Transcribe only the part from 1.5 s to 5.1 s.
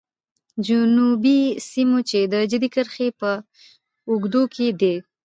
سیمو چې د جدي کرښې په اوږدو کې دي.